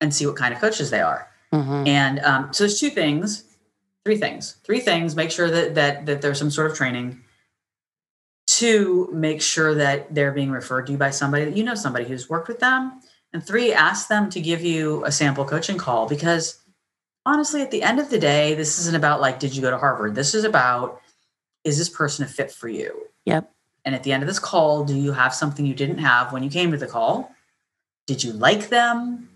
[0.00, 1.28] and see what kind of coaches they are.
[1.52, 1.86] Mhm.
[1.86, 3.44] And um, so there's two things,
[4.06, 5.14] three things, three things.
[5.14, 7.20] Make sure that that that there's some sort of training.
[8.46, 12.06] Two, make sure that they're being referred to you by somebody that you know somebody
[12.06, 13.00] who's worked with them.
[13.32, 16.58] And three, ask them to give you a sample coaching call because
[17.26, 19.78] honestly, at the end of the day, this isn't about like, did you go to
[19.78, 20.14] Harvard?
[20.14, 21.00] This is about
[21.64, 23.06] is this person a fit for you?
[23.26, 23.52] Yep.
[23.84, 26.42] And at the end of this call, do you have something you didn't have when
[26.42, 27.34] you came to the call?
[28.06, 29.28] Did you like them?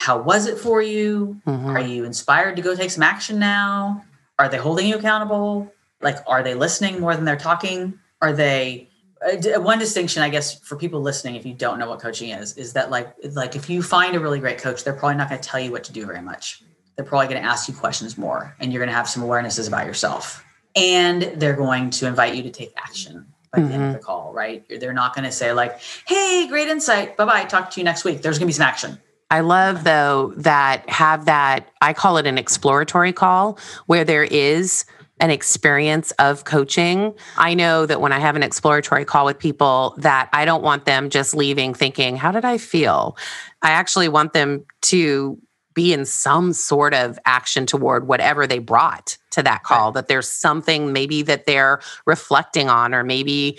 [0.00, 1.40] How was it for you?
[1.46, 1.66] Mhm.
[1.74, 4.04] Are you inspired to go take some action now?
[4.38, 5.72] Are they holding you accountable?
[6.00, 7.98] Like, are they listening more than they're talking?
[8.20, 8.88] Are they?
[9.24, 12.56] uh, One distinction, I guess, for people listening, if you don't know what coaching is,
[12.56, 15.40] is that like, like if you find a really great coach, they're probably not going
[15.40, 16.62] to tell you what to do very much.
[16.96, 19.68] They're probably going to ask you questions more, and you're going to have some awarenesses
[19.68, 20.44] about yourself,
[20.76, 24.04] and they're going to invite you to take action by the end of the mm-hmm.
[24.04, 24.32] call.
[24.32, 24.64] Right?
[24.68, 27.16] They're not going to say like, "Hey, great insight.
[27.16, 27.44] Bye bye.
[27.44, 28.98] Talk to you next week." There's going to be some action.
[29.30, 34.84] I love though that have that I call it an exploratory call where there is
[35.20, 37.14] an experience of coaching.
[37.38, 40.84] I know that when I have an exploratory call with people that I don't want
[40.84, 43.16] them just leaving thinking, how did I feel?
[43.62, 45.38] I actually want them to
[45.74, 50.28] be in some sort of action toward whatever they brought to that call that there's
[50.28, 53.58] something maybe that they're reflecting on or maybe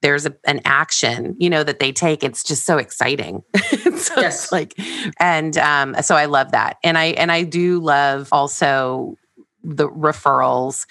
[0.00, 2.22] there's a, an action you know that they take.
[2.22, 3.42] It's just so exciting.
[3.98, 4.52] So Yes.
[4.52, 4.78] like
[5.18, 6.76] and um so i love that.
[6.84, 9.16] And i and i do love also
[9.64, 10.86] the referrals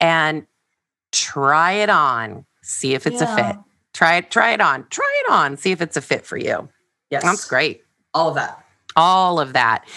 [0.00, 0.44] and
[1.12, 3.56] try it on see if it's a fit.
[3.94, 6.68] Try it try it on try it on see if it's a fit for you.
[7.10, 7.82] Yes, that's great.
[8.12, 8.64] All of that.
[8.98, 9.88] All of that.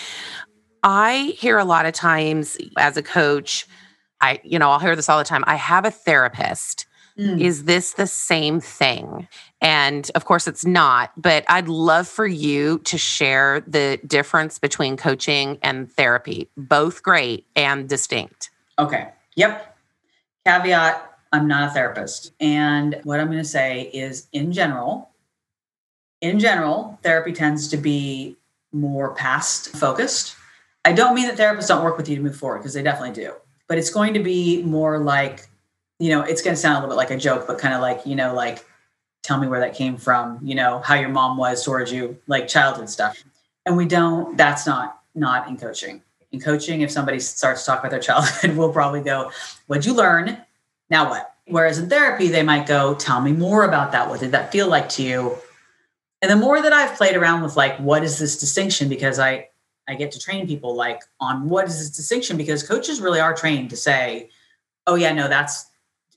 [0.83, 3.67] I hear a lot of times as a coach,
[4.21, 5.43] I, you know, I'll hear this all the time.
[5.45, 6.85] I have a therapist.
[7.19, 7.41] Mm.
[7.41, 9.27] Is this the same thing?
[9.59, 14.95] And of course, it's not, but I'd love for you to share the difference between
[14.95, 18.49] coaching and therapy, both great and distinct.
[18.79, 19.09] Okay.
[19.35, 19.75] Yep.
[20.45, 22.33] Caveat I'm not a therapist.
[22.39, 25.09] And what I'm going to say is, in general,
[26.19, 28.35] in general, therapy tends to be
[28.71, 30.35] more past focused.
[30.85, 33.13] I don't mean that therapists don't work with you to move forward because they definitely
[33.13, 33.33] do,
[33.67, 35.47] but it's going to be more like,
[35.99, 37.81] you know, it's going to sound a little bit like a joke, but kind of
[37.81, 38.65] like, you know, like,
[39.23, 42.47] tell me where that came from, you know, how your mom was towards you, like
[42.47, 43.23] childhood stuff.
[43.65, 46.01] And we don't, that's not, not in coaching.
[46.31, 49.31] In coaching, if somebody starts to talk about their childhood, we'll probably go,
[49.67, 50.37] What'd you learn?
[50.89, 51.35] Now what?
[51.45, 54.09] Whereas in therapy, they might go, Tell me more about that.
[54.09, 55.37] What did that feel like to you?
[56.21, 58.89] And the more that I've played around with like, what is this distinction?
[58.89, 59.47] Because I
[59.87, 62.37] I get to train people like on what is this distinction?
[62.37, 64.29] Because coaches really are trained to say,
[64.87, 65.65] Oh yeah, no, that's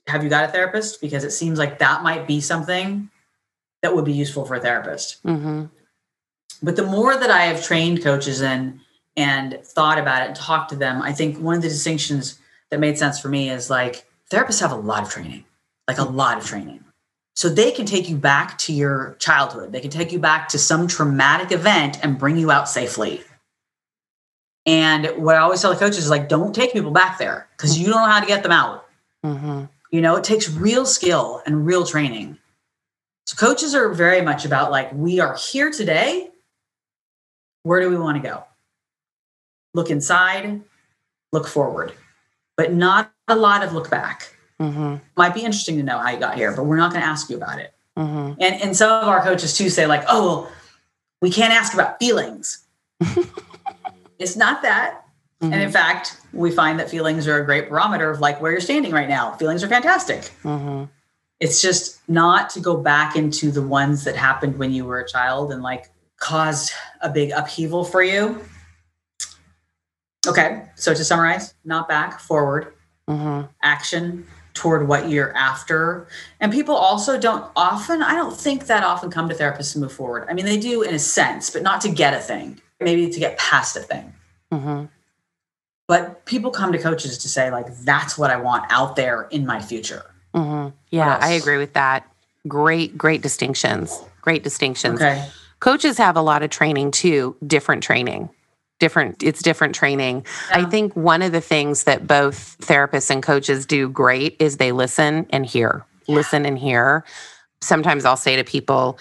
[0.07, 1.01] have you got a therapist?
[1.01, 3.09] Because it seems like that might be something
[3.81, 5.23] that would be useful for a therapist.
[5.23, 5.65] Mm-hmm.
[6.61, 8.79] But the more that I have trained coaches in
[9.17, 12.39] and thought about it and talked to them, I think one of the distinctions
[12.69, 15.43] that made sense for me is like therapists have a lot of training,
[15.87, 16.84] like a lot of training.
[17.35, 19.73] So they can take you back to your childhood.
[19.73, 23.21] They can take you back to some traumatic event and bring you out safely.
[24.65, 27.77] And what I always tell the coaches is like, don't take people back there because
[27.77, 28.85] you don't know how to get them out.
[29.23, 29.65] Mm-hmm.
[29.91, 32.37] You know, it takes real skill and real training.
[33.27, 36.29] So coaches are very much about like, we are here today.
[37.63, 38.43] Where do we want to go?
[39.73, 40.61] Look inside,
[41.33, 41.93] look forward,
[42.55, 44.34] but not a lot of look back.
[44.61, 44.95] Mm-hmm.
[45.17, 47.29] Might be interesting to know how you got here, but we're not going to ask
[47.29, 47.73] you about it.
[47.97, 48.41] Mm-hmm.
[48.41, 50.51] And and some of our coaches too say like, oh, well,
[51.21, 52.65] we can't ask about feelings.
[54.19, 55.01] it's not that.
[55.41, 58.61] And in fact, we find that feelings are a great barometer of like where you're
[58.61, 59.33] standing right now.
[59.33, 60.31] Feelings are fantastic.
[60.43, 60.85] Mm-hmm.
[61.39, 65.07] It's just not to go back into the ones that happened when you were a
[65.07, 68.41] child and like caused a big upheaval for you.
[70.25, 72.73] Okay, so to summarize, not back, forward,
[73.07, 73.45] Mm-hmm.
[73.61, 76.07] action toward what you're after.
[76.39, 79.93] And people also don't often, I don't think that often come to therapists to move
[79.93, 80.25] forward.
[80.27, 83.19] I mean, they do in a sense, but not to get a thing, maybe to
[83.19, 84.13] get past a thing.
[84.51, 84.85] Mm-hmm.
[85.87, 89.45] But people come to coaches to say, like, that's what I want out there in
[89.45, 90.03] my future.
[90.33, 90.75] Mm-hmm.
[90.89, 92.09] Yeah, I agree with that.
[92.47, 94.01] Great, great distinctions.
[94.21, 94.99] Great distinctions.
[94.99, 95.27] Okay.
[95.59, 98.29] Coaches have a lot of training too, different training.
[98.79, 100.25] Different, it's different training.
[100.51, 104.73] I think one of the things that both therapists and coaches do great is they
[104.73, 105.85] listen and hear.
[106.07, 107.05] Listen and hear.
[107.61, 108.99] Sometimes I'll say to people,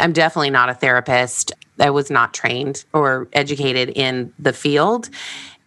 [0.00, 1.52] I'm definitely not a therapist.
[1.78, 5.10] I was not trained or educated in the field.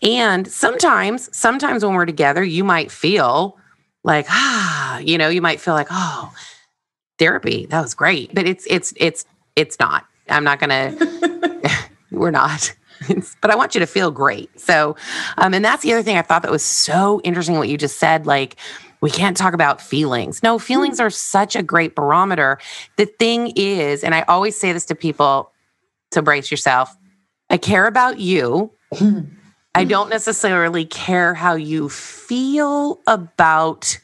[0.02, 3.58] And sometimes, sometimes when we're together, you might feel
[4.04, 6.34] like, ah, you know, you might feel like, oh,
[7.18, 7.66] therapy.
[7.68, 8.34] That was great.
[8.34, 10.06] But it's it's it's it's not.
[10.30, 10.96] I'm not gonna
[12.12, 12.74] we're not.
[13.42, 14.60] but I want you to feel great.
[14.60, 14.96] So,
[15.38, 17.98] um, and that's the other thing I thought that was so interesting what you just
[18.00, 18.26] said.
[18.26, 18.56] Like,
[19.02, 20.42] we can't talk about feelings.
[20.42, 22.58] No, feelings are such a great barometer.
[22.96, 25.52] The thing is, and I always say this to people
[26.12, 26.96] to brace yourself
[27.50, 28.72] I care about you.
[29.74, 34.00] I don't necessarily care how you feel about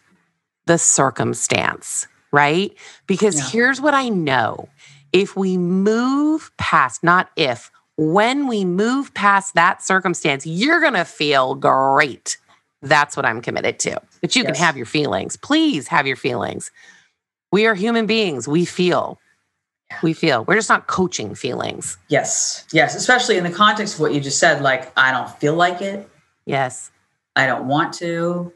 [0.66, 2.74] the circumstance, right?
[3.08, 3.50] Because yeah.
[3.50, 4.70] here's what I know
[5.12, 11.06] if we move past, not if, when we move past that circumstance, you're going to
[11.06, 12.38] feel great.
[12.82, 14.02] That's what I'm committed to.
[14.22, 14.48] But you yes.
[14.48, 15.38] can have your feelings.
[15.38, 16.72] Please have your feelings.
[17.52, 18.48] We are human beings.
[18.48, 19.20] We feel.
[20.02, 20.44] We feel.
[20.46, 21.98] We're just not coaching feelings.
[22.10, 22.66] Yes.
[22.72, 22.96] Yes.
[22.96, 26.10] Especially in the context of what you just said, like, I don't feel like it.
[26.46, 26.92] Yes.
[27.36, 28.52] I don't want to.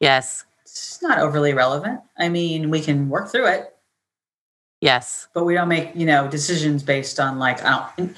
[0.00, 0.44] Yes.
[0.62, 2.00] It's not overly relevant.
[2.18, 3.76] I mean, we can work through it.
[4.80, 5.28] Yes.
[5.34, 8.16] But we don't make, you know, decisions based on like, I don't,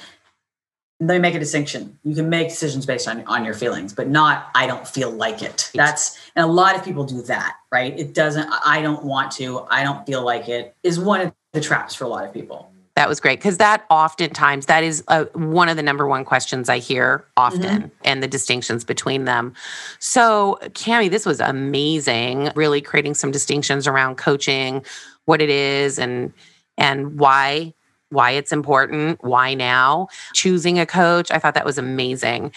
[0.99, 1.97] me make a distinction.
[2.03, 5.41] You can make decisions based on, on your feelings, but not I don't feel like
[5.41, 5.69] it.
[5.73, 7.97] That's and a lot of people do that, right?
[7.97, 11.61] It doesn't I don't want to, I don't feel like it is one of the
[11.61, 12.69] traps for a lot of people.
[12.95, 16.69] That was great because that oftentimes that is uh, one of the number one questions
[16.69, 17.87] I hear often, mm-hmm.
[18.05, 19.55] and the distinctions between them.
[19.97, 22.51] So, Cami, this was amazing.
[22.55, 24.85] Really creating some distinctions around coaching,
[25.25, 26.33] what it is, and
[26.77, 27.73] and why
[28.13, 31.31] why it's important, why now, choosing a coach.
[31.31, 32.51] I thought that was amazing.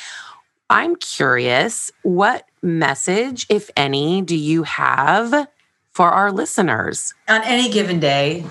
[0.69, 5.49] I'm curious, what message, if any, do you have
[5.93, 7.15] for our listeners?
[7.29, 8.45] On any given day,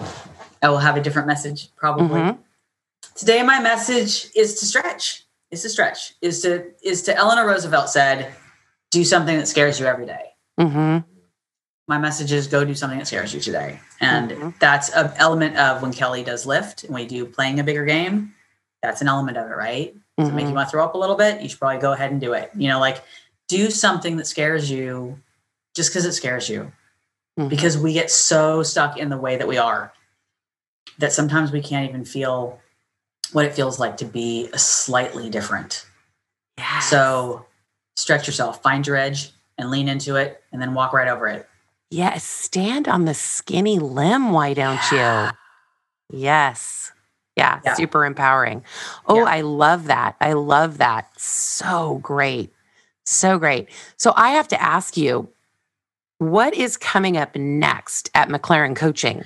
[0.62, 2.22] I will have a different message, probably.
[2.22, 2.42] Mm-hmm.
[3.16, 5.24] Today, my message is to stretch.
[5.52, 6.16] Is to stretch.
[6.22, 8.34] Is to is to Eleanor Roosevelt said,
[8.92, 10.34] "Do something that scares you every day.
[10.60, 11.15] Mm-hmm
[11.88, 13.80] my message is go do something that scares you today.
[14.00, 14.50] And mm-hmm.
[14.60, 18.34] that's an element of when Kelly does lift and we do playing a bigger game.
[18.82, 19.96] That's an element of it, right?
[20.20, 20.30] Mm-hmm.
[20.30, 20.56] To make you mm-hmm.
[20.56, 22.52] want to throw up a little bit, you should probably go ahead and do it.
[22.56, 23.04] You know, like
[23.48, 25.20] do something that scares you
[25.76, 26.72] just because it scares you.
[27.38, 27.50] Mm-hmm.
[27.50, 29.94] Because we get so stuck in the way that we are
[31.00, 32.60] that sometimes we can't even feel
[33.34, 35.86] what it feels like to be a slightly different.
[36.58, 36.90] Yes.
[36.90, 37.46] So
[37.98, 41.48] stretch yourself, find your edge and lean into it and then walk right over it.
[41.90, 45.32] Yes, stand on the skinny limb, why don't yeah.
[46.12, 46.20] you?
[46.20, 46.92] Yes.
[47.36, 48.64] Yeah, yeah, super empowering.
[49.08, 49.24] Oh, yeah.
[49.26, 50.16] I love that.
[50.22, 51.10] I love that.
[51.20, 52.54] So great.
[53.06, 53.70] So great.
[53.98, 55.30] So I have to ask you,
[56.18, 59.24] what is coming up next at McLaren Coaching?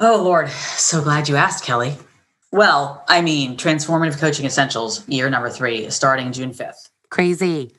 [0.00, 0.50] Oh, Lord.
[0.50, 1.96] So glad you asked, Kelly.
[2.50, 6.90] Well, I mean, Transformative Coaching Essentials, year number three, starting June 5th.
[7.10, 7.72] Crazy.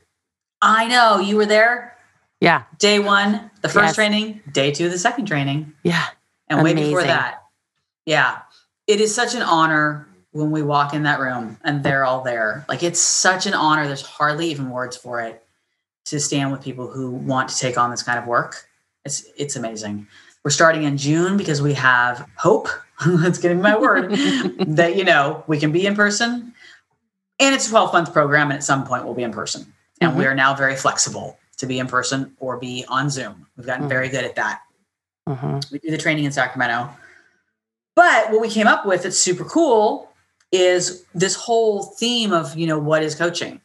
[0.62, 1.20] I know.
[1.20, 1.93] You were there.
[2.44, 2.64] Yeah.
[2.78, 3.96] Day one, the first yes.
[3.96, 5.72] training, day two, the second training.
[5.82, 6.06] Yeah.
[6.50, 6.78] And Amazing.
[6.78, 7.42] way before that.
[8.06, 8.40] Yeah.
[8.86, 12.66] It is such an honor when we walk in that room and they're all there.
[12.68, 13.88] Like it's such an honor.
[13.88, 15.42] There's hardly even words for it
[16.08, 18.68] to stand with people who want to take on this kind of work.
[19.06, 20.08] It's it's amazing.
[20.44, 22.68] We're starting in June because we have hope.
[23.06, 24.12] That's getting my word
[24.68, 26.54] that you know we can be in person.
[27.40, 29.74] And it's a 12 month program, and at some point we'll be in person.
[30.02, 30.20] And mm-hmm.
[30.20, 33.48] we are now very flexible to be in person or be on Zoom.
[33.58, 33.90] We've gotten mm-hmm.
[33.90, 34.62] very good at that.
[35.28, 35.60] Mm-hmm.
[35.72, 36.90] We do the training in Sacramento.
[37.96, 40.10] But what we came up with that's super cool
[40.52, 43.62] is this whole theme of, you know, what is coaching?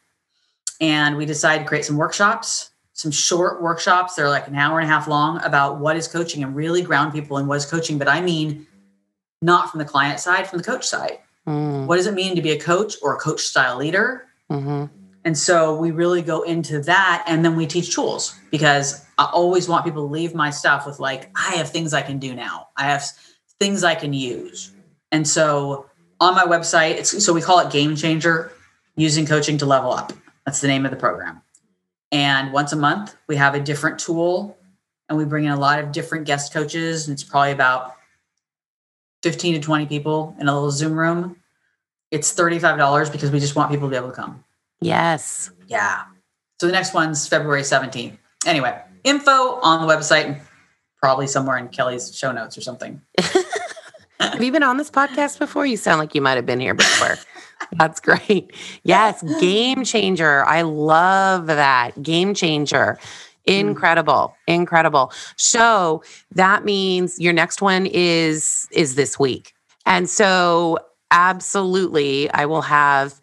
[0.81, 4.15] And we decided to create some workshops, some short workshops.
[4.15, 7.13] They're like an hour and a half long about what is coaching and really ground
[7.13, 7.99] people in what is coaching.
[7.99, 8.67] But I mean,
[9.43, 11.19] not from the client side, from the coach side.
[11.47, 11.87] Mm.
[11.87, 14.27] What does it mean to be a coach or a coach style leader?
[14.51, 14.85] Mm-hmm.
[15.25, 19.69] And so we really go into that and then we teach tools because I always
[19.69, 22.69] want people to leave my stuff with like, I have things I can do now.
[22.77, 23.05] I have
[23.59, 24.73] things I can use.
[25.11, 25.87] And so
[26.21, 28.53] on my website, it's so we call it Game Changer
[28.97, 30.13] using coaching to level up.
[30.47, 31.43] That's the name of the program.
[32.11, 34.57] And once a month, we have a different tool
[35.09, 37.07] and we bring in a lot of different guest coaches.
[37.07, 37.95] And it's probably about
[39.23, 41.37] 15 to 20 people in a little Zoom room.
[42.11, 44.45] It's $35 because we just want people to be able to come.
[44.81, 45.51] Yes.
[45.67, 46.05] Yeah.
[46.61, 48.17] So the next one's February 17th.
[48.47, 50.41] Anyway, info on the website,
[51.01, 53.01] probably somewhere in Kelly's show notes or something.
[54.21, 55.67] have you been on this podcast before?
[55.67, 57.17] You sound like you might have been here before.
[57.79, 58.53] That's great.
[58.85, 60.45] Yes, game changer.
[60.45, 62.01] I love that.
[62.03, 62.99] Game changer.
[63.47, 64.35] Incredible.
[64.47, 65.13] Incredible.
[65.37, 66.03] So
[66.35, 69.55] that means your next one is is this week.
[69.87, 70.79] And so
[71.11, 73.21] absolutely I will have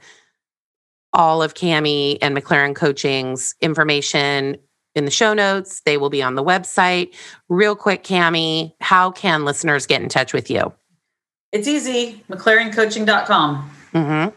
[1.16, 4.57] all of Cami and McLaren Coaching's information
[4.93, 5.82] in the show notes.
[5.86, 7.13] They will be on the website.
[7.49, 10.74] Real quick, Cami, how can listeners get in touch with you?
[11.51, 13.72] It's easy, McLarenCoaching.com.
[13.93, 14.36] Mm-hmm.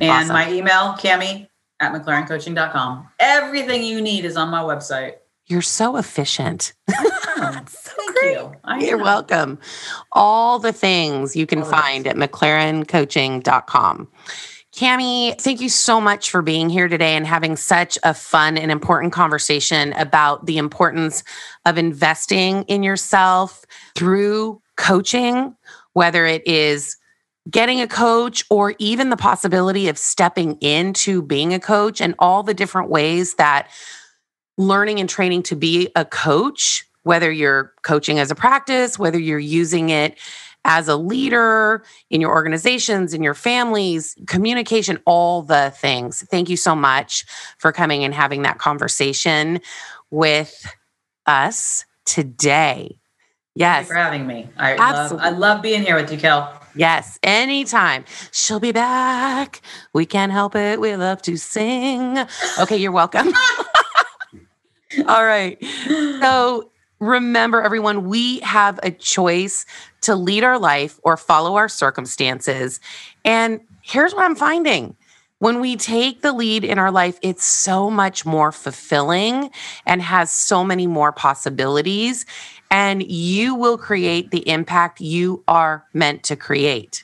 [0.00, 0.32] And awesome.
[0.32, 1.48] my email, Cami
[1.80, 3.08] at McLarenCoaching.com.
[3.18, 5.14] Everything you need is on my website.
[5.46, 6.72] You're so efficient.
[6.88, 6.94] so
[7.36, 8.32] Thank great.
[8.32, 8.52] you.
[8.78, 9.58] You're welcome.
[10.12, 14.08] All the things you can All find at McLarenCoaching.com.
[14.74, 18.72] Cami, thank you so much for being here today and having such a fun and
[18.72, 21.22] important conversation about the importance
[21.66, 25.54] of investing in yourself through coaching,
[25.92, 26.96] whether it is
[27.50, 32.42] getting a coach or even the possibility of stepping into being a coach and all
[32.42, 33.68] the different ways that
[34.56, 39.38] learning and training to be a coach, whether you're coaching as a practice, whether you're
[39.38, 40.18] using it
[40.64, 46.24] as a leader in your organizations, in your families, communication, all the things.
[46.30, 47.24] Thank you so much
[47.58, 49.60] for coming and having that conversation
[50.10, 50.66] with
[51.26, 52.98] us today.
[53.54, 53.86] Yes.
[53.86, 54.48] for having me.
[54.56, 56.58] I love, I love being here with you, Kel.
[56.74, 58.04] Yes, anytime.
[58.30, 59.60] She'll be back.
[59.92, 60.80] We can't help it.
[60.80, 62.18] We love to sing.
[62.58, 63.28] Okay, you're welcome.
[65.06, 65.62] All right.
[66.20, 66.70] So
[67.02, 69.66] remember, everyone, we have a choice
[70.02, 72.80] to lead our life or follow our circumstances.
[73.24, 74.96] And here's what I'm finding
[75.40, 79.50] when we take the lead in our life, it's so much more fulfilling
[79.84, 82.24] and has so many more possibilities.
[82.70, 87.02] And you will create the impact you are meant to create.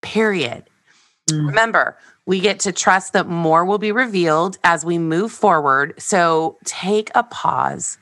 [0.00, 0.70] Period.
[1.28, 1.48] Mm.
[1.48, 6.00] Remember, we get to trust that more will be revealed as we move forward.
[6.00, 7.98] So take a pause,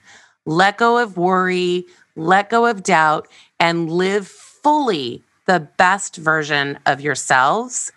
[0.49, 1.84] let go of worry,
[2.16, 3.28] let go of doubt,
[3.61, 7.92] and live fully the best version of yourselves.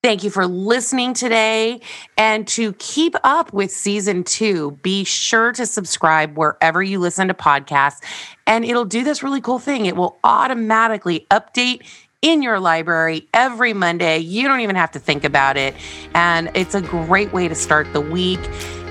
[0.00, 1.80] Thank you for listening today.
[2.16, 7.34] And to keep up with season two, be sure to subscribe wherever you listen to
[7.34, 8.00] podcasts.
[8.46, 9.86] And it'll do this really cool thing.
[9.86, 11.84] It will automatically update
[12.20, 14.18] in your library every Monday.
[14.18, 15.74] You don't even have to think about it.
[16.14, 18.40] And it's a great way to start the week.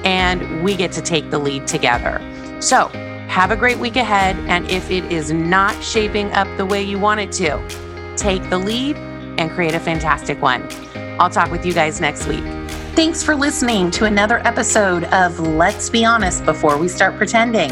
[0.04, 2.22] And we get to take the lead together.
[2.62, 2.90] So,
[3.28, 4.36] have a great week ahead.
[4.48, 7.60] And if it is not shaping up the way you want it to,
[8.18, 8.98] take the lead
[9.38, 10.68] and create a fantastic one.
[11.20, 12.44] I'll talk with you guys next week.
[12.94, 17.72] Thanks for listening to another episode of Let's Be Honest Before We Start Pretending.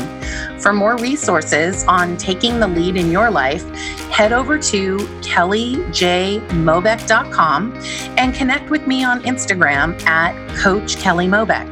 [0.60, 3.70] For more resources on taking the lead in your life,
[4.12, 7.74] head over to kellyjmeerbott.com
[8.18, 11.68] and connect with me on Instagram at Coach Kelly Meerbott.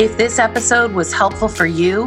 [0.00, 2.06] If this episode was helpful for you,